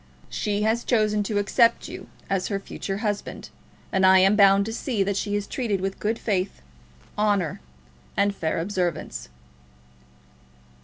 She 0.31 0.63
has 0.63 0.83
chosen 0.83 1.21
to 1.29 1.37
accept 1.37 1.87
you 1.87 2.07
as 2.27 2.47
her 2.47 2.59
future 2.59 2.97
husband, 3.05 3.51
and 3.91 4.03
I 4.03 4.17
am 4.17 4.35
bound 4.35 4.65
to 4.65 4.73
see 4.73 5.03
that 5.03 5.15
she 5.15 5.35
is 5.35 5.45
treated 5.45 5.79
with 5.79 5.99
good 5.99 6.17
faith, 6.17 6.63
honour, 7.19 7.61
and 8.17 8.33
fair 8.35 8.57
observance." 8.59 9.29